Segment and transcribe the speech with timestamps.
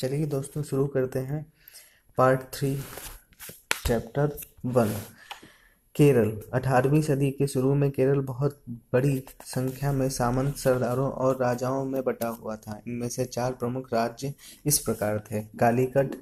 [0.00, 1.52] चलिए दोस्तों शुरू करते हैं।
[2.18, 2.76] Part three,
[3.86, 4.88] chapter one,
[5.96, 6.42] Kerala.
[6.54, 12.04] 18वीं सदी के शुरू में केरल बहुत बड़ी संख्या में सामंत सरदारों और राजाओं में
[12.04, 14.34] बटा हुआ था। इनमें से चार प्रमुख राज्य
[14.66, 16.14] इस प्रकार थे। कालीकट,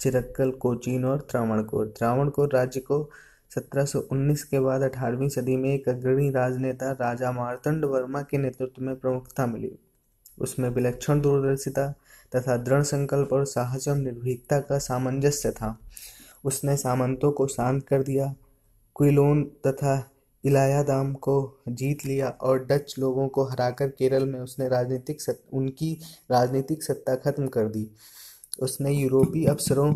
[0.00, 3.10] चिरक्कल, कोचीन और त्रावणकोर। त्रावणकोर राज्य को
[3.50, 8.96] 1719 के बाद 18वीं सदी में एक अग्रणी राजनेता राजा मार्तंड वर्मा के नेतृत्व में
[8.96, 9.78] प्रमुखता मिली।
[10.38, 11.94] उसमें विलक्षण दूरदर्शिता
[12.36, 15.78] तथा दृढ़ संकल्प और साहस और निर्भीकता का सामंजस्य था।
[16.44, 18.34] उसने सामंतों को शांत कर दिया
[18.96, 20.10] क्विलोन तथा
[20.44, 25.98] इलायादाम को जीत लिया और डच लोगों को हराकर केरल में उसने राजनीतिक सत, उनकी
[26.30, 27.90] राजनीतिक सत्ता खत्म कर दी।
[28.62, 29.94] उसने यूरोपीय अफसरों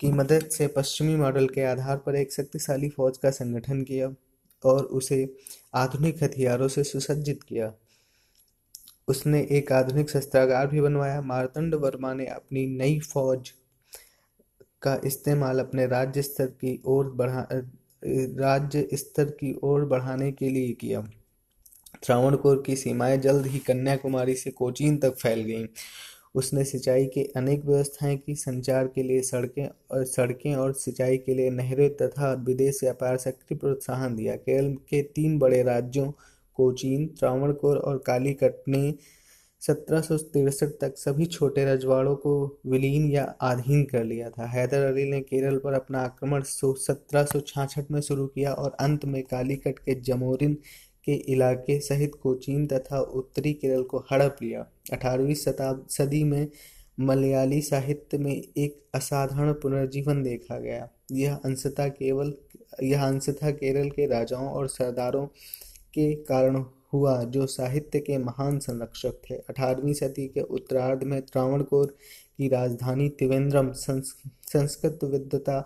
[0.00, 4.12] की मदद से पश्चिमी मॉडल के आधार पर एक शक्तिशाली फौज का संगठन किया
[4.64, 5.36] और उसे
[5.74, 7.72] आधुनिक हथियारों से सुसज्जित किया।
[9.08, 13.50] उसने एक आधुनिक शस्त्रागार भी बनवाया। मार्तंड वर्मा ने अपनी नई फौज
[14.82, 17.48] का इस्तेमाल अपने राज्य स्तर की ओर बढ़ा,
[18.04, 21.08] राज्य स्तर की ओर बढ़ाने के लिए किया।
[22.02, 25.66] त्रावणकोर की सीमाएँ जल्द ही कन्याकुमारी से कोचीन तक फैल गईं।
[26.34, 31.34] उसने सिंचाई के अनेक व्यवस्थाएँ की, संचार के लिए सड़कें और सड़कें और सिंचाई के
[31.34, 36.12] लिए नहरें तथा विदेश व्यापार सक्रिय प्रोत्साहन दिया। केरल के तीन बड़े राज्यों
[36.56, 38.94] कोचीन, त्रावणकोर और कालीकट ने
[39.62, 40.00] सत्रह
[40.80, 42.32] तक सभी छोटे रजवाड़ों को
[42.66, 48.00] विलीन या अधीन कर लिया था। हैदर अली ने केरल पर अपना आक्रमण सत्रह में
[48.00, 50.54] शुरू किया और अंत में कालीकट के जमोरिन
[51.04, 56.48] के इलाके सहित कोचीन तथा उत्तरी केरल को हड़प लिया। अठारहवीं सदी में
[57.00, 62.32] मलयाली साहित्य में एक असाधारण पुनर्जीवन देखा गया। यह अंशतः केवल,
[62.82, 65.26] यह अंशतः केरल के राजाओं और सरदारों
[65.94, 71.96] के कारण हुआ, जो साहित्य के महान संरक्षक थे। अठारहवीं सदी के उत्तरार्ध में त्रावणकोर
[72.38, 75.60] की राजधानी त्रिवेंद्रम संस्कृत विद्वता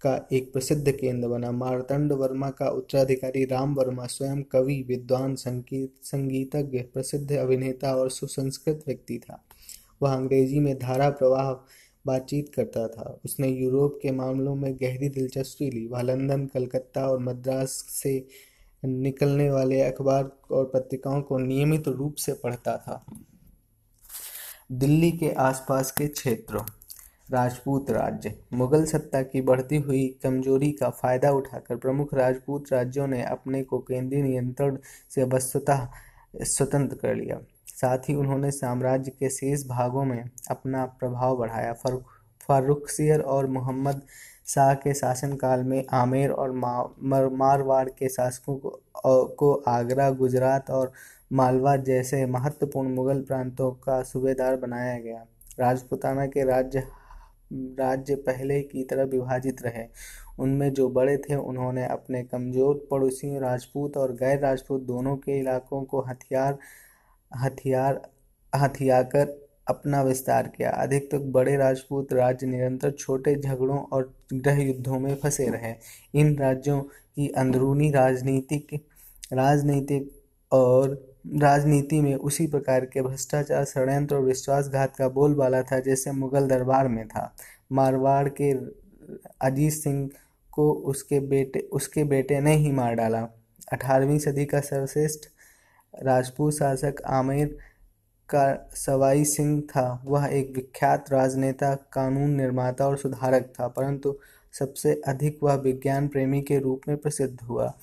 [0.00, 5.94] का एक प्रसिद्ध केंद्र बना। मारतंड वर्मा का उत्तराधिकारी राम वर्मा स्वयं कवि, विद्वान, संगीत,
[6.02, 9.42] संगीतज्ञ, प्रसिद्ध अभिनेता और सुसंस्कृत व्यक्ति था।
[10.02, 11.52] वह अंग्रेज़ी में धारा प्रवाह
[12.06, 17.18] बातचीत करता था। उसने यूरोप के मामलों में गहरी दिलचस्पी ली। वह लंदन, कलकत्ता और
[17.18, 18.26] मद्रास से
[18.82, 23.04] निकलने वाले अखबार और पत्रिकाओं को नियमित रूप से पढ़ता था।
[24.72, 26.62] दिल्ली के आसपास के क्षेत्रों,
[27.30, 33.22] राजपूत राज्य, मुगल सत्ता की बढ़ती हुई कमज़ोरी का फ़ायदा उठाकर प्रमुख राजपूत राज्यों ने
[33.22, 34.78] अपने को केंद्रीय नियंत्रण
[35.14, 35.86] से वस्तुतः
[36.36, 41.72] स्वतंत्र कर लिया। साथ ही उन्होंने साम्राज्य के शेष भागों में अपना प्रभाव बढ़ाया।
[42.48, 44.02] फारुखसियर और मोहम्मद
[44.46, 48.56] शाह के शासनकाल में आमेर और मारवाड़ के शासकों
[49.36, 50.92] को आगरा, गुजरात और
[51.32, 55.24] मालवा जैसे महत्वपूर्ण मुगल प्रांतों का सूबेदार बनाया गया।
[55.60, 56.86] राजपुताना के राज्य
[57.52, 59.84] राज्य पहले की तरह विभाजित रहे।
[60.38, 65.82] उनमें जो बड़े थे, उन्होंने अपने कमज़ोर पड़ोसियों राजपूत और गैर राजपूत दोनों के इलाकों
[65.84, 66.58] को हथियार
[67.32, 68.00] हथियार,
[68.52, 75.14] हथियाकर अपना विस्तार किया। अधिकतर बड़े राजपूत राज्य निरंतर छोटे झगड़ों और गृह युद्धों में
[75.14, 75.74] फंसे रहे।
[76.14, 78.80] इन राज्यों की अंदरूनी राजनीतिक
[79.32, 80.10] राजनीतिक
[80.52, 80.90] और
[81.36, 86.88] राजनीति में उसी प्रकार के भ्रष्टाचार, षड्यंत्र और विश्वासघात का बोलबाला था जैसे मुगल दरबार
[86.88, 87.34] में था।
[87.72, 88.52] मारवाड़ के
[89.40, 90.08] अजीत सिंह
[90.52, 93.20] को उसके बेटे उसके बेटे ने ही मार डाला।
[93.72, 95.28] अठारहवीं सदी का सर्वश्रेष्ठ
[95.94, 97.56] राजपूत शासक आमेर
[98.28, 104.18] का सवाई सिंह था। वह एक विख्यात राजनेता, कानून निर्माता और सुधारक था, परंतु
[104.52, 107.78] सबसे अधिक वह विज्ञान प्रेमी के रूप में प्रसिद्ध हुआ।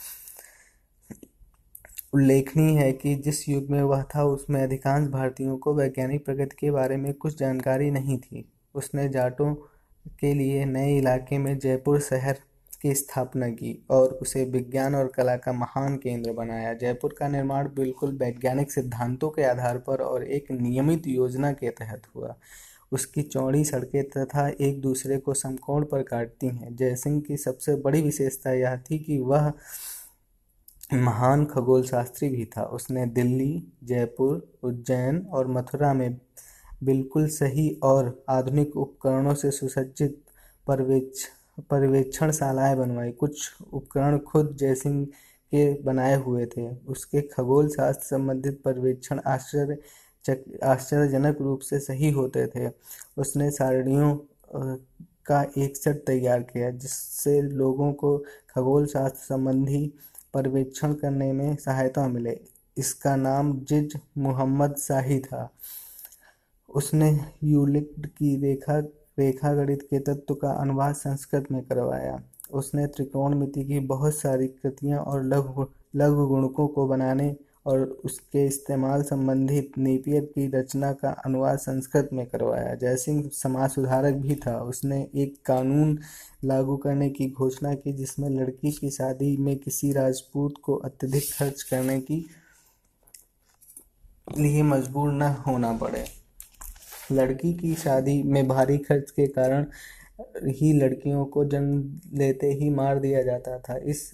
[2.14, 6.72] उल्लेखनीय है कि जिस युग में वह था, उसमें अधिकांश भारतीयों को वैज्ञानिक प्रगति के
[6.72, 9.56] बारे में कुछ जानकारी नहीं थी। उसने जाटों
[10.20, 12.38] के लिए नए इलाके में जयपुर शहर
[12.84, 17.68] की स्थापना की और उसे विज्ञान और कला का महान केंद्र बनाया। जयपुर का निर्माण
[17.68, 22.36] बिल्कुल वैज्ञानिक सिद्धांतों के आधार पर और एक नियमित योजना के तहत हुआ।
[22.92, 28.02] उसकी चौड़ी सड़कें तथा एक दूसरे को समकोण पर काटती हैं। जयसिंह की सबसे बड़ी
[28.02, 29.54] विशेषता यह थी कि वह
[30.94, 36.18] महान खगोल शास्त्री भी था। उसने दिल्ली, जयपुर, उज्जैन और मथुरा में
[36.84, 40.24] बिल्कुल सही और आधुनिक उपकरणों से सुसज्जित
[40.68, 41.26] परवेक्ष
[41.60, 49.20] पर्यवेक्षणशालाएँ बनवाई। कुछ उपकरण खुद जयसिंह के बनाए हुए थे। उसके खगोल शास्त्र संबंधित पर्यवेक्षण
[49.28, 49.78] आश्चर्य
[50.64, 52.70] आश्चर्यजनक रूप से सही होते थे।
[53.18, 54.16] उसने सारणियों
[55.26, 58.18] का एक सेट तैयार किया, जिससे लोगों को
[58.50, 59.94] खगोल शास्त्र संबंधी
[60.34, 62.40] पर्यवेक्षण करने में सहायता मिले।
[62.78, 65.50] इसका नाम जिज मुहम्मद शाही था।
[66.70, 68.80] उसने यूलिड की रेखा
[69.20, 72.24] रेखा गणित के तत्व का अनुवाद संस्कृत में करवाया।
[72.54, 75.66] उसने त्रिकोणमिति की बहुत सारी कृतियाँ और लघु
[75.96, 82.26] लघु गुणकों को बनाने और उसके इस्तेमाल संबंधित नेपियर की रचना का अनुवाद संस्कृत में
[82.26, 86.00] करवाया। जयसिंह समाज सुधारक भी था, उसने एक कानून
[86.44, 91.64] लागू करने की घोषणा की, जिसमें लड़की की शादी में किसी राजपूत को अत्यधिक खर्च
[91.64, 92.26] करने की
[94.40, 96.23] लिए मजबूर न होना पड़े।
[97.14, 99.66] लड़की की शादी में भारी खर्च के कारण
[100.46, 104.12] ही लड़कियों को जन्म लेते ही मार दिया जाता था। इस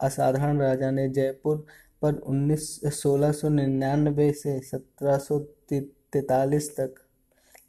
[0.00, 1.66] असाधारण राजा ने जयपुर
[2.02, 5.38] पर उन्नीस, सोलह सौ निन्यानवे से सत्रह सौ
[5.72, 6.94] तैतालीस तक,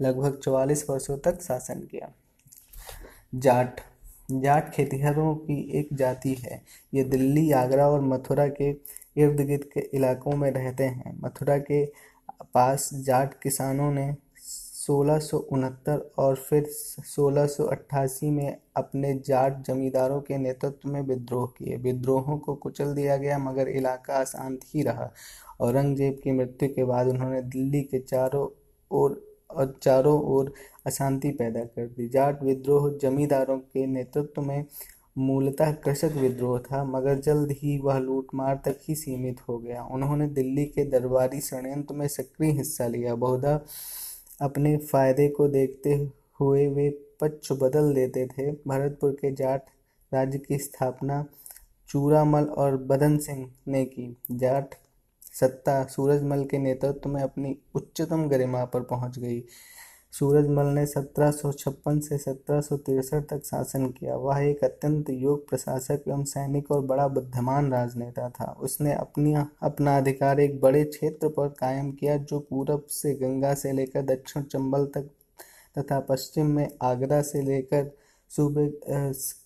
[0.01, 2.11] लगभग चौवालीस वर्षों तक शासन किया।
[3.35, 3.79] जाट
[4.31, 6.61] जाट खेतिहरों की एक जाति है।
[6.93, 8.69] ये दिल्ली, आगरा और मथुरा के
[9.17, 11.85] इर्द गिर्द के इलाकों में रहते हैं। मथुरा के
[12.53, 14.15] पास जाट किसानों ने
[14.87, 15.19] सोलह
[16.17, 17.47] और फिर सोलह
[18.23, 23.67] में अपने जाट जमींदारों के नेतृत्व में विद्रोह किए। विद्रोहों को कुचल दिया गया, मगर
[23.67, 25.11] इलाका अशांत ही रहा।
[25.61, 28.47] औरंगज़ेब की मृत्यु के बाद उन्होंने दिल्ली के चारों
[28.91, 30.53] ओर, और चारों ओर
[30.85, 34.65] अशांति पैदा कर दी। जाट विद्रोह जमींदारों के नेतृत्व में
[35.17, 40.27] मूलतः कृषक विद्रोह था, मगर जल्द ही वह लूटमार तक ही सीमित हो गया। उन्होंने
[40.29, 43.59] दिल्ली के दरबारी षड्यंत्र में सक्रिय हिस्सा लिया। बहुधा
[44.39, 45.93] अपने फ़ायदे को देखते
[46.39, 46.89] हुए वे
[47.21, 49.69] पक्ष बदल देते थे। भरतपुर के जाट
[50.11, 51.25] राज्य की स्थापना
[51.89, 54.75] चूरामल और बदन सिंह ने की। जाट
[55.33, 59.39] सत्ता सूरजमल के नेतृत्व में अपनी उच्चतम गरिमा पर पहुँच गई।
[60.13, 66.03] सूरजमल ने सत्रह सौ छप्पन से सत्रह तक शासन किया। वह एक अत्यंत योग्य प्रशासक
[66.07, 71.47] एवं सैनिक और बड़ा बुद्धिमान राजनेता था। उसने अपनी, अपना अधिकार एक बड़े क्षेत्र पर
[71.59, 75.09] कायम किया, जो पूरब से गंगा से लेकर दक्षिण चंबल तक
[75.75, 77.91] तथा पश्चिम में आगरा से लेकर
[78.31, 78.67] सूबे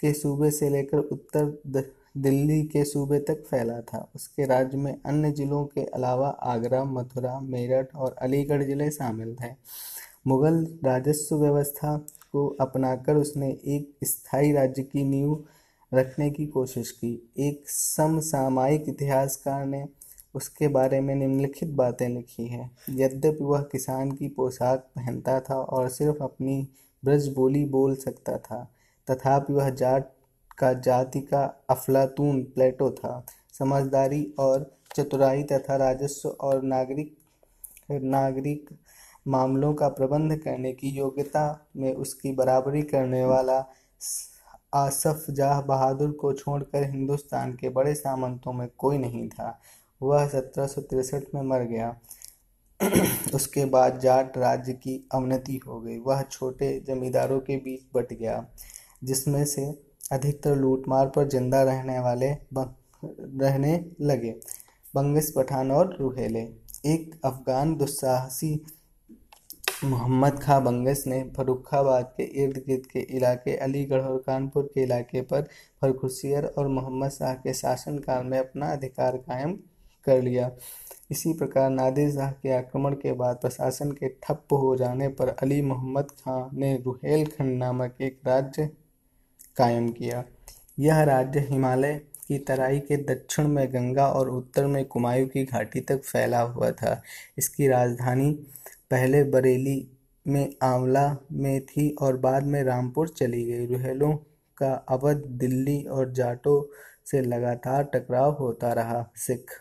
[0.02, 5.32] के सूबे से लेकर उत्तर दिल्ली के सूबे तक फैला था। उसके राज्य में अन्य
[5.32, 9.50] जिलों के अलावा आगरा, मथुरा, मेरठ और अलीगढ़ ज़िले शामिल थे।
[10.28, 11.98] मुगल राजस्व व्यवस्था
[12.32, 15.44] को अपनाकर उसने एक स्थायी राज्य की नींव
[15.94, 19.86] रखने की कोशिश की। एक समसामयिक इतिहासकार ने
[20.36, 25.90] उसके बारे में निम्नलिखित बातें लिखी हैं। यद्यपि वह किसान की पोशाक पहनता था और
[25.90, 26.68] सिर्फ़ अपनी
[27.04, 28.64] ब्रज बोली बोल सकता था,
[29.08, 30.06] तथापि वह जाट
[30.58, 33.26] का जाति का अफलातून प्लेटो था।
[33.60, 37.18] समझदारी और चतुराई तथा राजस्व और नागरिक
[37.92, 38.70] नागरिक
[39.28, 43.66] मामलों का प्रबंध करने की योग्यता में उसकी बराबरी करने वाला
[44.74, 49.60] आसफ जाह बहादुर को छोड़कर हिंदुस्तान के बड़े सामंतों में कोई नहीं था।
[50.02, 51.96] वह सत्रह में मर गया।
[53.36, 58.46] उसके बाद जाट राज्य की अवनति हो गई। वह छोटे जमींदारों के बीच बट गया,
[59.04, 59.66] जिसमें से
[60.12, 62.32] अधिकतर लूटमार पर ज़िंदा रहने वाले
[63.06, 64.32] रहने लगे।
[64.96, 66.42] बंगस पठान और रूहेले,
[66.86, 68.64] एक अफगान दुस्साहसी
[69.84, 75.22] मोहम्मद खां बंगस ने फर्रुखाबाद के इर्द गिर्द के इलाके, अलीगढ़ और कानपुर के इलाके
[75.22, 75.42] पर
[75.82, 79.54] फर्रुखसियर और मोहम्मद शाह के शासनकाल में अपना अधिकार कायम
[80.06, 80.52] कर लिया।
[81.12, 85.62] इसी प्रकार नादिर शाह के आक्रमण के बाद प्रशासन के ठप्प हो जाने पर अली
[85.62, 88.70] मोहम्मद खां ने रुहेलखंड नामक एक राज्य
[89.58, 90.24] कायम किया।
[90.80, 95.80] यह राज्य हिमालय की तराई के दक्षिण में गंगा और उत्तर में कुमायूं की घाटी
[95.82, 97.02] तक फैला हुआ था।
[97.38, 98.32] इसकी राजधानी
[98.92, 99.92] पहले बरेली
[100.28, 104.14] में आंवला में थी और बाद में रामपुर चली गई। रुहेलों
[104.58, 106.64] का अवध दिल्ली और जाटों
[107.06, 109.52] से लगातार टकराव होता रहा। सिख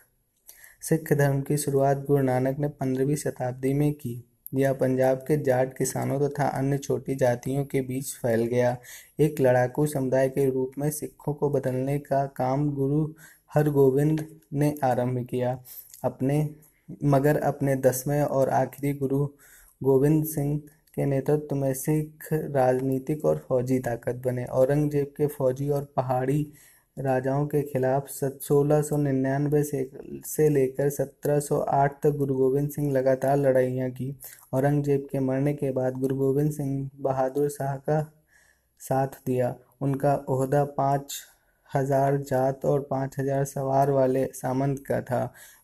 [0.81, 4.23] सिख धर्म की शुरुआत गुरु नानक ने पंद्रहवीं शताब्दी में की।
[4.53, 8.77] यह पंजाब के जाट किसानों तथा अन्य छोटी जातियों के बीच फैल गया।
[9.19, 13.13] एक लड़ाकू समुदाय के रूप में सिखों को बदलने का काम गुरु
[13.55, 15.63] हरगोविंद ने आरंभ किया।
[16.03, 16.49] अपने
[17.05, 19.25] मगर अपने दसवें और आखिरी गुरु
[19.81, 20.57] गोविंद सिंह
[20.95, 26.41] के नेतृत्व में सिख राजनीतिक और फौजी ताकत बने। औरंगज़ेब के फौजी और पहाड़ी
[26.97, 29.89] राजाओं के खिलाफ सोलह सौ निन्यानवे से
[30.25, 34.15] से लेकर सत्रह सौ आठ तक गुरु गोविंद सिंह लगातार लड़ाइयाँ की।
[34.53, 38.01] औरंगज़ेब के मरने के बाद गुरु गोविंद सिंह बहादुर शाह का
[38.81, 41.13] साथ दिया। उनका ओहदा पाँच
[41.69, 45.23] हज़ार जात और पाँच हज़ार सवार वाले सामंत का था।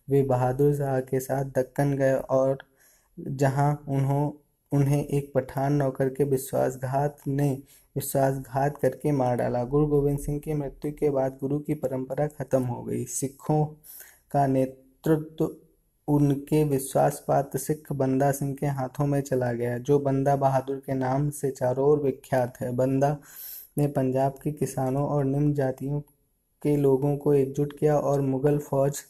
[0.09, 2.57] वे बहादुर शाह के साथ दक्कन गए और
[3.17, 4.31] जहाँ उन्हों,
[4.71, 7.51] उन्हें एक पठान नौकर के विश्वासघात ने,
[7.95, 12.63] विश्वासघात करके मार डाला। गुरु गोविंद सिंह की मृत्यु के बाद गुरु की परंपरा खत्म
[12.63, 13.65] हो गई। सिखों
[14.31, 15.49] का नेतृत्व
[16.07, 20.93] उनके विश्वास पात्र सिख बंदा सिंह के हाथों में चला गया, जो बंदा बहादुर के
[20.93, 23.17] नाम से चारों ओर विख्यात है। बंदा
[23.77, 25.99] ने पंजाब के किसानों और निम्न जातियों
[26.61, 29.03] के लोगों को एकजुट किया और मुगल फौज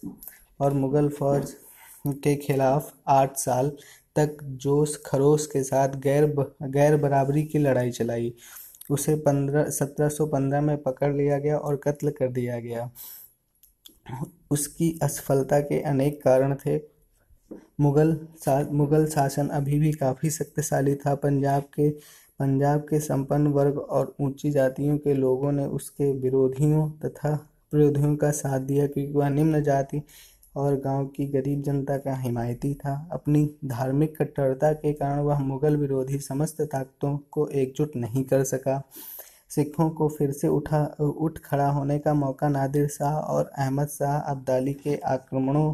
[0.59, 1.53] और मुगल फौज
[2.07, 3.71] के खिलाफ आठ साल
[4.15, 6.25] तक जोश खरोश के साथ गैर
[6.63, 8.33] गैर बराबरी की लड़ाई चलाई।
[8.91, 12.89] उसे पंद्रह सत्रह सौ पंद्रह में पकड़ लिया गया और कत्ल कर दिया गया।
[14.51, 16.77] उसकी असफलता के अनेक कारण थे।
[17.79, 21.89] मुगल सा, मुगल शासन अभी भी काफ़ी शक्तिशाली था। पंजाब के
[22.39, 27.33] पंजाब के संपन्न वर्ग और ऊँची जातियों के लोगों ने उसके विरोधियों तथा
[27.73, 30.01] विरोधियों का साथ दिया। क्योंकि वह निम्न जाति
[30.57, 35.77] और गाँव की गरीब जनता का हिमायती था। अपनी धार्मिक कट्टरता के कारण वह मुगल
[35.77, 38.81] विरोधी समस्त ताकतों को एकजुट नहीं कर सका।
[39.49, 44.17] सिखों को फिर से उठा, उठ खड़ा होने का मौका नादिर शाह और अहमद शाह
[44.19, 45.73] अब्दाली के आक्रमणों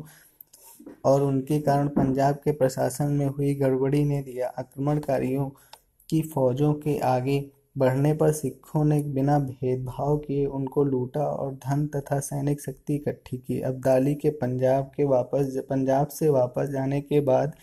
[1.06, 5.50] और उनके कारण पंजाब के प्रशासन में हुई गड़बड़ी ने दिया। आक्रमणकारियों
[6.10, 7.40] की फौजों के आगे
[7.76, 13.38] बढ़ने पर सिखों ने बिना भेदभाव किए उनको लूटा और धन तथा सैनिक शक्ति इकट्ठी
[13.38, 17.56] की। अब्दाली के पंजाब के वापस पंजाब से वापस जाने के बाद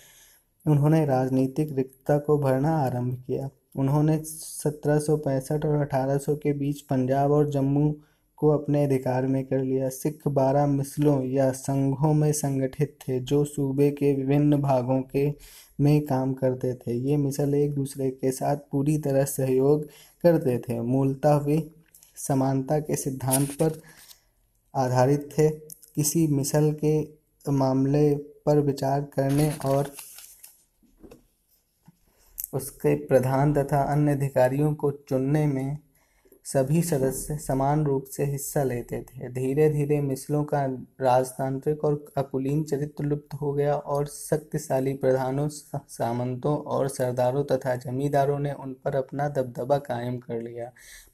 [0.66, 7.50] उन्होंने राजनीतिक रिक्तता को भरना आरंभ किया। उन्होंने 1765 और 1800 के बीच पंजाब और
[7.50, 7.94] जम्मू
[8.40, 13.44] को अपने अधिकार में कर लिया। सिख बारह मिसलों या संघों में संगठित थे, जो
[13.44, 15.28] सूबे के विभिन्न भागों के
[15.80, 19.84] में काम करते थे। ये मिसल एक दूसरे के साथ पूरी तरह सहयोग
[20.24, 21.70] करते थे। मूलतः वे
[22.16, 23.80] समानता के सिद्धांत पर
[24.74, 25.48] आधारित थे।
[25.94, 27.00] किसी मिसल के
[27.50, 28.14] मामले
[28.46, 29.90] पर विचार करने और
[32.54, 35.78] उसके प्रधान तथा अन्य अधिकारियों को चुनने में
[36.52, 40.64] सभी सदस्य समान रूप से हिस्सा लेते थे। धीरे धीरे मिसलों का
[41.00, 48.38] राजतांत्रिक और अकुलीन चरित्र लुप्त हो गया और शक्तिशाली प्रधानों, सामंतों और सरदारों तथा जमींदारों
[48.38, 50.70] ने उन पर अपना दबदबा कायम कर लिया।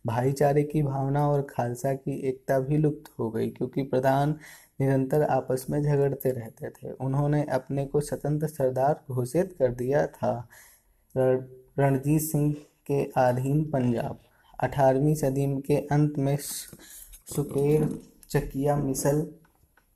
[0.06, 4.34] भाईचारे की भावना और खालसा की एकता भी लुप्त हो गई क्योंकि प्रधान
[4.80, 10.48] निरंतर आपस में झगड़ते रहते थे। उन्होंने अपने को स्वतंत्र सरदार घोषित कर दिया था।
[11.14, 12.52] रणजीत सिंह
[12.86, 14.18] के अधीन पंजाब।
[14.60, 19.20] अठारहवीं सदी के अंत में सुकेर चकिया मिसल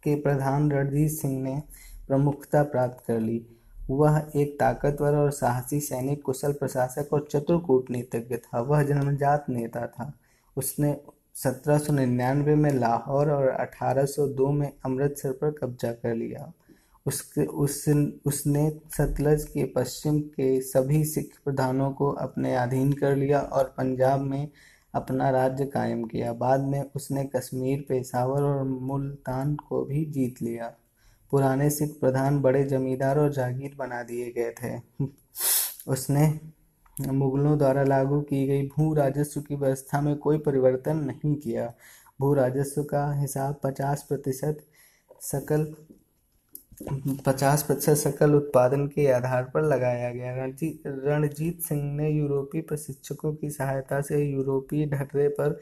[0.03, 1.63] के प्रधान रणजीत सिंह ने
[2.07, 3.47] प्रमुखता प्राप्त कर ली।
[3.91, 9.87] वह एक ताकतवर और साहसी सैनिक, कुशल प्रशासक और चतुर कूटनीतिज्ञ था। वह जन्मजात नेता
[9.87, 10.13] था।
[10.57, 11.01] उसने
[11.35, 16.53] 1799 में लाहौर और 1802 में अमृतसर पर कब्जा कर लिया।
[17.07, 17.85] उसके उस
[18.27, 24.21] उसने सतलज के पश्चिम के सभी सिख प्रधानों को अपने अधीन कर लिया और पंजाब
[24.21, 24.49] में
[24.95, 30.75] अपना राज्य कायम किया। बाद में उसने कश्मीर, पेशावर और मुल्तान को भी जीत लिया।
[31.31, 34.81] पुराने सिख प्रधान बड़े जमींदार और जागीर बना दिए गए थे।
[35.89, 36.41] उसने
[37.13, 41.75] मुगलों द्वारा लागू की गई भू राजस्व की व्यवस्था में कोई परिवर्तन नहीं किया।
[42.21, 44.67] भू राजस्व का हिसाब पचास प्रतिशत
[45.21, 45.75] सकल
[47.27, 53.51] पचास प्रतिशत सकल उत्पादन के आधार पर लगाया गया। रणजीत सिंह ने यूरोपीय प्रशिक्षकों की
[53.51, 55.59] सहायता से यूरोपीय ढर्रे पर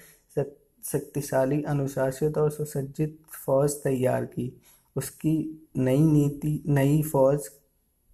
[0.85, 4.53] शक्तिशाली, अनुशासित और सुसज्जित फौज तैयार की।
[4.97, 7.49] उसकी नई नीति, नई फौज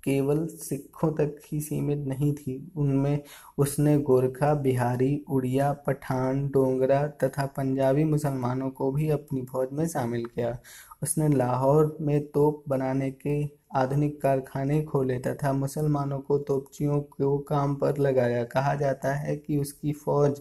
[0.02, 3.23] केवल सिखों तक ही सीमित नहीं थी। उनमें
[3.58, 10.25] उसने गोरखा, बिहारी, उड़िया, पठान, डोंगरा तथा पंजाबी मुसलमानों को भी अपनी फौज में शामिल
[10.25, 10.58] किया।
[11.04, 13.37] उसने लाहौर में तोप बनाने के
[13.76, 19.56] आधुनिक कारखाने खोले तथा मुसलमानों को तोपचियों को काम पर लगाया। कहा जाता है कि
[19.56, 20.40] उसकी फौज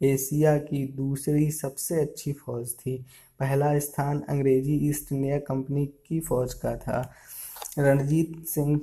[0.00, 2.96] एशिया की दूसरी सबसे अच्छी फौज थी।
[3.40, 7.00] पहला स्थान अंग्रेज़ी ईस्ट इंडिया कंपनी की फौज का था।
[7.78, 8.80] रणजीत सिंह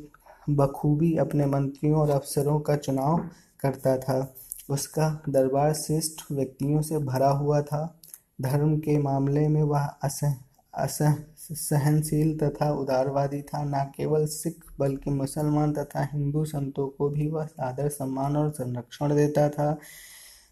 [0.50, 3.18] बखूबी अपने मंत्रियों और अफसरों का चुनाव
[3.60, 4.36] करता था।
[4.70, 8.00] उसका दरबार श्रेष्ठ व्यक्तियों से भरा हुआ था।
[8.42, 10.34] धर्म के मामले में वह असह
[10.76, 17.30] असह, सहनशील तथा उदारवादी था। न केवल सिख, बल्कि मुसलमान तथा हिंदू संतों को भी
[17.30, 19.78] वह आदर सम्मान और संरक्षण देता था।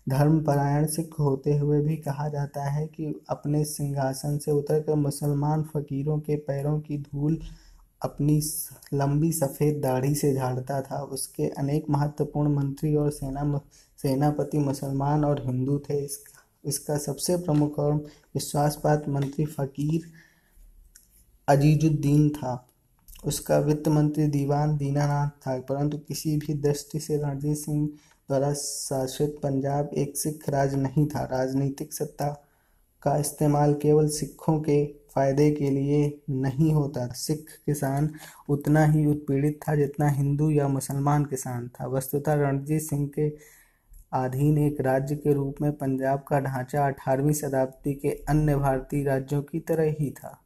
[0.09, 6.19] धर्मपरायण सिख होते हुए भी कहा जाता है कि अपने सिंहासन से उतरकर मुसलमान फकीरों
[6.19, 7.39] के पैरों की धूल
[8.01, 8.41] अपनी
[8.93, 13.61] लंबी सफ़ेद दाढ़ी से झाड़ता था। उसके अनेक महत्वपूर्ण मंत्री और सेना,
[14.01, 17.93] सेनापति मुसलमान और हिंदू थे। इसका इसका सबसे प्रमुख और
[18.35, 20.11] विश्वासपात मंत्री फ़कीर
[21.47, 22.53] अजीजुद्दीन था।
[23.25, 29.39] उसका वित्त मंत्री दीवान दीनानाथ था, परंतु किसी भी दृष्टि से रणजीत सिंह द्वारा शासित
[29.43, 32.27] पंजाब एक सिख राज नहीं था। राजनीतिक सत्ता
[33.03, 38.09] का इस्तेमाल केवल सिखों के फ़ायदे के लिए नहीं होता सिख किसान
[38.49, 43.29] उतना ही उत्पीड़ित था जितना हिंदू या मुसलमान किसान था। वस्तुतः रणजीत सिंह के
[44.13, 49.41] अधीन एक राज्य के रूप में पंजाब का ढांचा अठारहवीं शताब्दी के अन्य भारतीय राज्यों
[49.41, 50.39] की तरह ही था।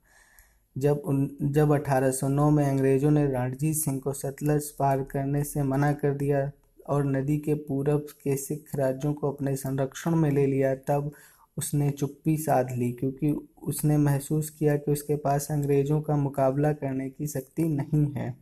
[0.78, 5.94] जब उन, जब 1809 में अंग्रेज़ों ने रणजीत सिंह को सतलज पार करने से मना
[5.94, 6.52] कर दिया
[6.90, 11.12] और नदी के पूरब के सिख राज्यों को अपने संरक्षण में ले लिया, तब
[11.58, 17.10] उसने चुप्पी साध ली क्योंकि उसने महसूस किया कि उसके पास अंग्रेज़ों का मुकाबला करने
[17.10, 18.38] की शक्ति नहीं है।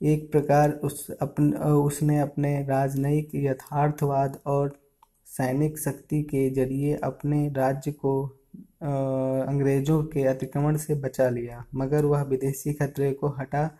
[0.00, 4.76] एक प्रकार उस अपन, उसने अपने राजनयिक यथार्थवाद और
[5.26, 8.22] सैनिक शक्ति के ज़रिए अपने राज्य को
[8.82, 13.70] अंग्रेज़ों के अतिक्रमण से बचा लिया, मगर वह विदेशी खतरे को हटा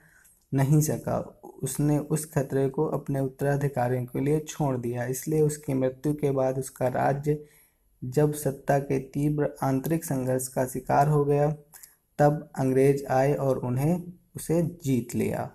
[0.52, 1.18] नहीं सका।
[1.62, 6.58] उसने उस खतरे को अपने उत्तराधिकारियों के लिए छोड़ दिया, इसलिए उसकी मृत्यु के बाद
[6.58, 7.38] उसका राज्य
[8.02, 11.50] जब सत्ता के तीव्र आंतरिक संघर्ष का शिकार हो गया,
[12.18, 14.02] तब अंग्रेज़ आए और उन्हें
[14.36, 15.50] उसे जीत लिया।